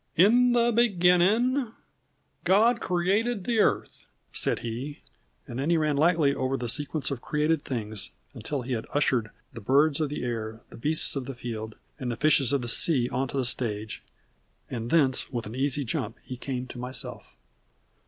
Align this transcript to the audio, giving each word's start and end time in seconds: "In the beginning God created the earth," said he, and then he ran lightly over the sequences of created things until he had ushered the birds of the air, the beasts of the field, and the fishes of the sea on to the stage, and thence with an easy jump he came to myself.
"In 0.15 0.53
the 0.53 0.71
beginning 0.71 1.73
God 2.43 2.79
created 2.81 3.43
the 3.43 3.59
earth," 3.59 4.07
said 4.33 4.61
he, 4.61 5.03
and 5.47 5.59
then 5.59 5.69
he 5.69 5.77
ran 5.77 5.95
lightly 5.95 6.33
over 6.33 6.57
the 6.57 6.67
sequences 6.67 7.11
of 7.11 7.21
created 7.21 7.61
things 7.61 8.09
until 8.33 8.63
he 8.63 8.71
had 8.73 8.87
ushered 8.95 9.29
the 9.53 9.61
birds 9.61 10.01
of 10.01 10.09
the 10.09 10.23
air, 10.23 10.61
the 10.71 10.75
beasts 10.75 11.15
of 11.15 11.25
the 11.27 11.35
field, 11.35 11.75
and 11.99 12.11
the 12.11 12.15
fishes 12.17 12.51
of 12.51 12.63
the 12.63 12.67
sea 12.67 13.09
on 13.09 13.27
to 13.27 13.37
the 13.37 13.45
stage, 13.45 14.01
and 14.71 14.89
thence 14.89 15.31
with 15.31 15.45
an 15.45 15.53
easy 15.53 15.85
jump 15.85 16.17
he 16.23 16.35
came 16.35 16.65
to 16.69 16.79
myself. 16.79 17.35